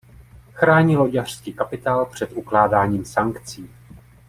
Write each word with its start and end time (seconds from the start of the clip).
Chrání 0.53 0.97
loďařský 0.97 1.53
kapitál 1.53 2.05
před 2.05 2.31
ukládáním 2.33 3.05
sankcí. 3.05 3.69